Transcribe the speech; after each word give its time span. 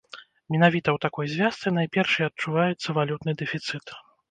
Менавіта 0.53 0.89
ў 0.93 0.97
такой 1.05 1.29
звязцы 1.33 1.75
найперш 1.77 2.17
і 2.23 2.27
адчуваецца 2.31 2.97
валютны 3.01 3.31
дэфіцыт. 3.45 3.97